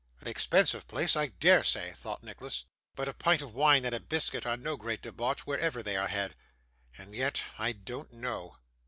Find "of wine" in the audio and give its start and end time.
3.43-3.85